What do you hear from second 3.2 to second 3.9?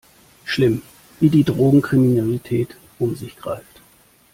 greift!